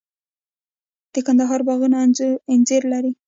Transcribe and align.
د 1.13 1.15
کندهار 1.27 1.61
باغونه 1.67 1.97
انځر 2.53 2.81
لري. 2.93 3.11